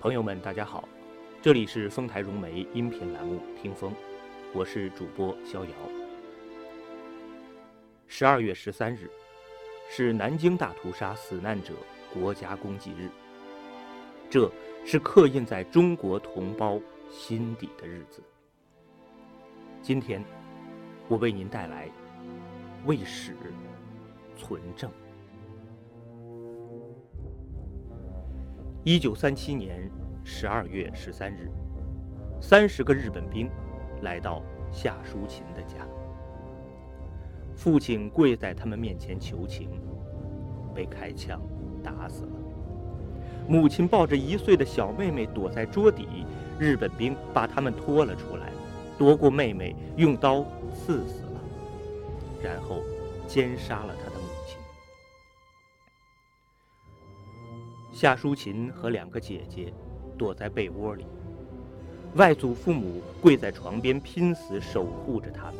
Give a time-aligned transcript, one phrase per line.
[0.00, 0.88] 朋友们，大家好，
[1.42, 3.92] 这里是丰台融媒音频栏目《听风》，
[4.54, 5.70] 我是主播逍遥。
[8.06, 9.10] 十二月十三日
[9.90, 11.74] 是南京大屠杀死难者
[12.14, 13.10] 国家公祭日，
[14.30, 14.50] 这
[14.86, 16.80] 是刻印在中国同胞
[17.10, 18.22] 心底的日子。
[19.82, 20.24] 今天，
[21.08, 21.90] 我为您带来
[22.86, 23.36] 为史
[24.34, 24.90] 存证。
[28.82, 29.90] 一九三七年
[30.24, 31.50] 十二月十三日，
[32.40, 33.46] 三十个日本兵
[34.00, 35.86] 来到夏淑琴的家，
[37.54, 39.68] 父亲跪在他们面前求情，
[40.74, 41.42] 被开枪
[41.82, 42.32] 打死了。
[43.46, 46.24] 母亲抱着一岁的小妹妹躲在桌底，
[46.58, 48.50] 日本兵把他们拖了出来，
[48.96, 51.40] 夺过妹妹，用刀刺死了，
[52.42, 52.80] 然后
[53.28, 54.09] 奸杀了他
[58.00, 59.70] 夏淑琴和两个姐姐
[60.16, 61.04] 躲在被窝里，
[62.14, 65.56] 外祖父母跪在床边拼死守护着他们。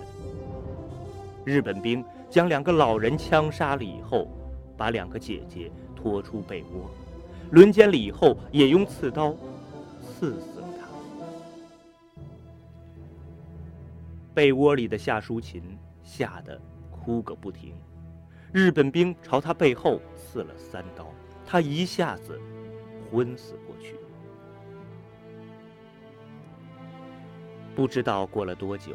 [1.45, 4.27] 日本兵将两个老人枪杀了以后，
[4.75, 6.91] 把两个姐姐拖出被窝，
[7.51, 9.35] 轮奸了以后也用刺刀
[10.01, 12.23] 刺死了他。
[14.33, 15.63] 被窝里的夏淑琴
[16.03, 16.59] 吓得
[16.91, 17.75] 哭个不停，
[18.51, 21.07] 日本兵朝她背后刺了三刀。
[21.53, 22.41] 他一下子
[23.11, 23.97] 昏死过去，
[27.75, 28.95] 不知道过了多久，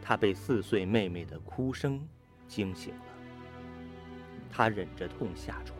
[0.00, 2.00] 他被四岁妹妹的哭声
[2.48, 3.04] 惊醒了。
[4.48, 5.78] 他忍着痛下床，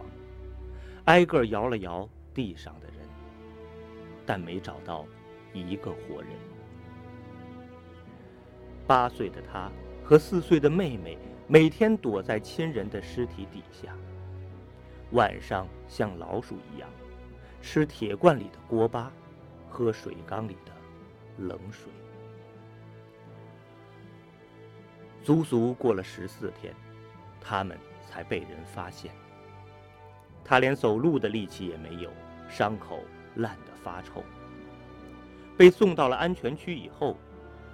[1.07, 2.97] 挨个摇了摇地上的人，
[4.27, 5.07] 但没找到
[5.55, 6.31] 一个活人。
[8.87, 9.73] 八岁的他
[10.05, 11.17] 和四岁的妹妹
[11.49, 13.97] 每天躲在亲人的尸体底下。
[15.13, 16.89] 晚上像老鼠一样，
[17.61, 19.11] 吃铁罐里的锅巴，
[19.69, 20.73] 喝水缸里的
[21.39, 21.91] 冷水。
[25.23, 26.75] 足足过了十四天，
[27.41, 27.77] 他们
[28.09, 29.13] 才被人发现。
[30.45, 32.11] 他连走路的力气也没有，
[32.49, 33.01] 伤口
[33.37, 34.23] 烂得发臭。
[35.57, 37.17] 被送到了安全区以后，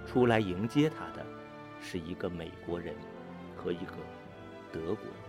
[0.05, 1.25] 出来迎接他的，
[1.79, 2.93] 是一个美国人
[3.55, 3.93] 和一个
[4.71, 5.26] 德国人。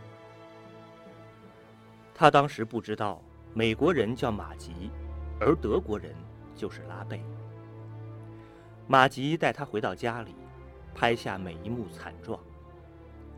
[2.21, 3.23] 他当时不知道，
[3.55, 4.91] 美国人叫马吉，
[5.39, 6.13] 而德国人
[6.53, 7.23] 就是拉贝。
[8.89, 10.35] 马吉带他回到家里，
[10.93, 12.37] 拍下每一幕惨状。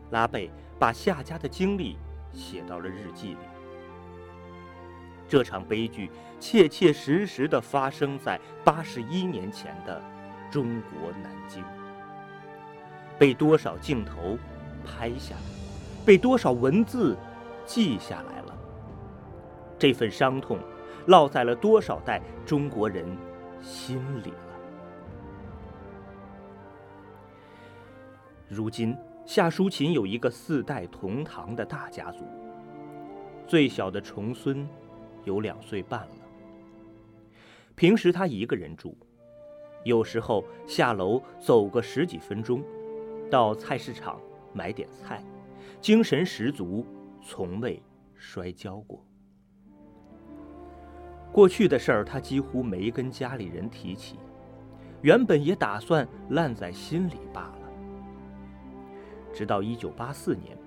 [0.09, 0.49] 拉贝
[0.79, 1.95] 把夏家的经历
[2.33, 3.37] 写到了日记里。
[5.29, 6.09] 这场悲剧
[6.39, 10.01] 切切实实地发生在八十一年前的
[10.49, 11.63] 中国南京。
[13.19, 14.39] 被多少镜头
[14.83, 15.41] 拍下来，
[16.03, 17.15] 被多少文字
[17.63, 18.40] 记下来。
[19.81, 20.59] 这份伤痛，
[21.07, 23.03] 烙在了多少代中国人
[23.63, 24.53] 心里了？
[28.47, 32.23] 如今，夏淑琴有一个四代同堂的大家族，
[33.47, 34.69] 最小的重孙
[35.23, 36.15] 有两岁半了。
[37.73, 38.95] 平时他一个人住，
[39.83, 42.63] 有时候下楼走个十几分钟，
[43.31, 44.21] 到菜市场
[44.53, 45.25] 买点菜，
[45.81, 46.85] 精神十足，
[47.19, 47.81] 从未
[48.13, 49.03] 摔跤过。
[51.31, 54.17] 过去的事儿，他几乎没跟家里人提起，
[55.01, 57.69] 原本也打算烂在心里罢了。
[59.33, 60.57] 直到一九八四年，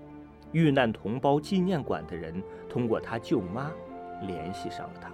[0.53, 3.71] 遇难同胞纪念馆的人通过他舅妈
[4.27, 5.11] 联系上了他。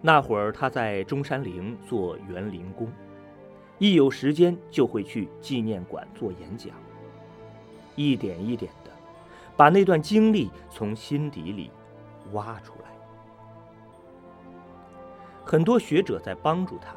[0.00, 2.86] 那会儿他在中山陵做园林工，
[3.78, 6.72] 一有时间就会去纪念馆做演讲，
[7.96, 8.90] 一点一点的
[9.56, 11.68] 把那段经历从心底里。
[12.32, 12.90] 挖出来，
[15.44, 16.94] 很多学者在帮助他，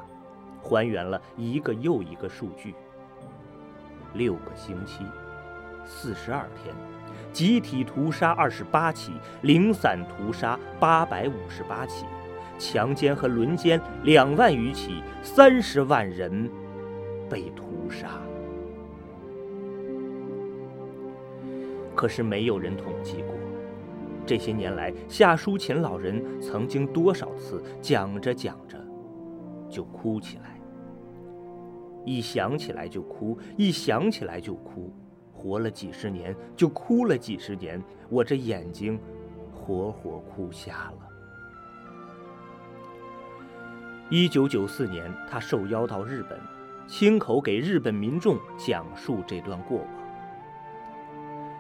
[0.62, 2.76] 还原了一个又一个数据：
[4.14, 5.06] 六个星期，
[5.86, 6.76] 四十二天，
[7.32, 12.06] 集体屠杀二十八起，零散屠杀八百五十八起，
[12.60, 16.50] 强奸和轮奸两万余起，三十万人
[17.30, 18.08] 被屠杀。
[21.96, 23.34] 可是没有人统计过。
[24.26, 28.78] 这些年来，夏淑琴老人曾经多少次讲着讲着
[29.70, 30.60] 就哭起来，
[32.06, 34.94] 一想起来就哭，一想起来就哭，
[35.32, 38.98] 活了几十年就哭了几十年，我这眼睛
[39.54, 41.10] 活活哭瞎了。
[44.10, 46.40] 一九九四年，他受邀到日本，
[46.88, 50.03] 亲口给日本民众讲述这段过往。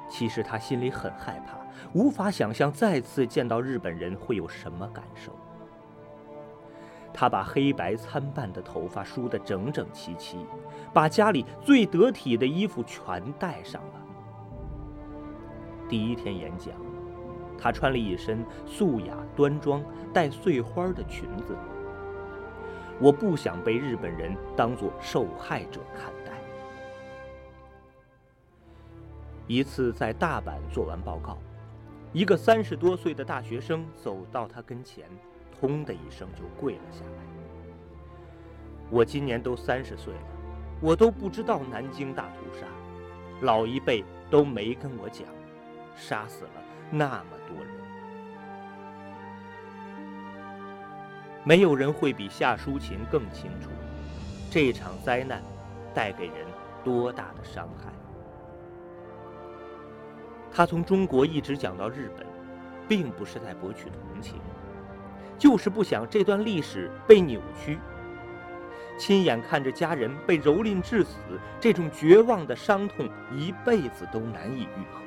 [0.10, 1.58] 其实他心里很害怕，
[1.94, 5.32] 无法想象再次见到日本人会有什么感受。
[7.14, 10.46] 他把黑白参半的头发梳得整整齐齐，
[10.92, 13.94] 把家里最得体的衣服全带上了。
[15.88, 16.74] 第一天演讲，
[17.58, 21.56] 他穿了一身素雅端庄、带碎花的裙子。
[23.00, 26.12] 我不想被日本人当作受害者看
[29.56, 31.38] 一次在大阪做完报告，
[32.12, 35.06] 一个三十多岁的大学生走到他跟前，
[35.62, 37.22] 轰的一声就跪了下来。
[38.90, 40.22] 我今年都三十岁了，
[40.82, 42.66] 我都不知道南京大屠杀，
[43.42, 45.28] 老一辈都没跟我讲，
[45.96, 46.52] 杀死了
[46.90, 47.68] 那么多人。
[51.44, 53.70] 没有人会比夏淑琴更清楚，
[54.50, 55.44] 这场灾难
[55.94, 56.48] 带给人
[56.84, 57.94] 多大的伤害。
[60.54, 62.26] 他从中国一直讲到日本，
[62.88, 64.36] 并不是在博取同情，
[65.38, 67.80] 就是不想这段历史被扭曲。
[69.00, 71.18] 亲眼看着家人被蹂躏致死，
[71.60, 75.02] 这种绝望的伤痛一辈子都难以愈合。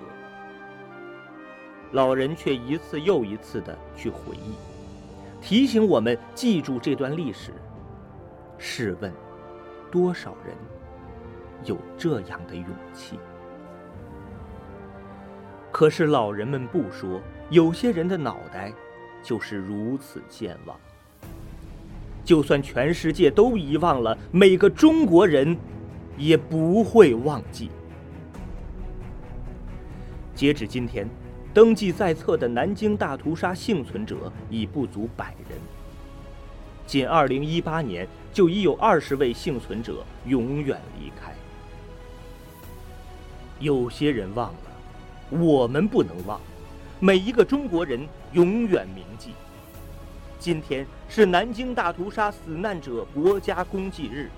[1.92, 4.56] 老人却一次又一次的去回忆，
[5.40, 7.52] 提醒我们记住这段历史。
[8.58, 9.12] 试问，
[9.92, 10.56] 多少人
[11.62, 13.20] 有这样的勇气？
[15.76, 17.20] 可是老人们不说，
[17.50, 18.72] 有些人的脑袋
[19.22, 20.74] 就是如此健忘。
[22.24, 25.54] 就算全世界都遗忘了，每个中国人
[26.16, 27.70] 也不会忘记。
[30.34, 31.06] 截止今天，
[31.52, 35.58] 登记在册的南京大屠杀幸存者已不足百人。
[36.86, 41.34] 仅2018年，就已有20位幸存者永远离开。
[43.60, 44.60] 有些人忘了。
[45.30, 46.40] 我们不能忘，
[47.00, 49.30] 每一个中国人永远铭记。
[50.38, 54.30] 今天是南京大屠杀死难者国家公祭日，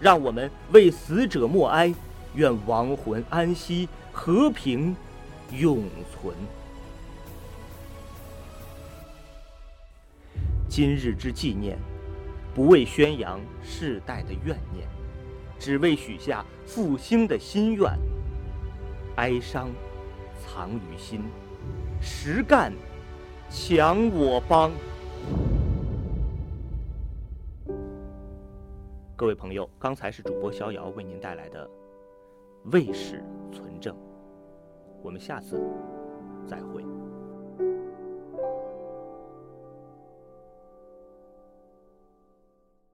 [0.00, 1.94] 让我们为死者默哀，
[2.34, 4.96] 愿亡魂安息，和平
[5.52, 6.34] 永存。
[10.68, 11.78] 今日之纪念，
[12.52, 14.88] 不为宣扬世代的怨念，
[15.60, 17.88] 只为许下复兴的心愿。
[19.14, 19.70] 哀伤。
[20.46, 21.22] 藏于心，
[22.00, 22.72] 实干，
[23.48, 24.70] 强我邦。
[29.16, 31.66] 各位朋友，刚才是主播逍遥为您带来的
[32.72, 33.94] 《魏史存证》，
[35.02, 35.60] 我们下次
[36.46, 36.84] 再会。